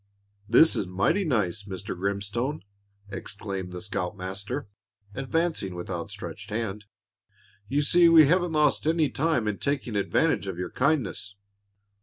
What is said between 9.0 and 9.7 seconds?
time in